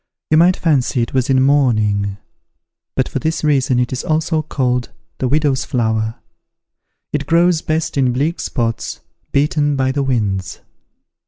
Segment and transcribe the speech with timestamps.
[0.31, 2.17] You might fancy it was in mourning;
[2.97, 4.89] and for this reason it is also called
[5.19, 6.15] the widow's flower.
[7.13, 9.01] It grows best in bleak spots,
[9.31, 10.61] beaten by the winds."